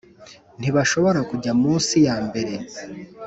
ntibashobora 0.59 1.19
kujya 1.29 1.51
mu 1.61 1.71
nsi 1.79 1.97
ya 2.07 2.15
mbere 2.27 2.53